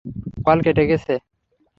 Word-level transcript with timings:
Call 0.45 0.57
কেটে 0.65 0.83
গেছে। 0.89 1.13